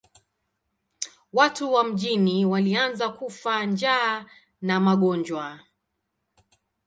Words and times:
Watu 1.33 1.73
wa 1.73 1.83
mjini 1.83 2.45
walianza 2.45 3.09
kufa 3.09 3.65
njaa 3.65 4.25
na 4.61 4.79
magonjwa. 4.79 5.59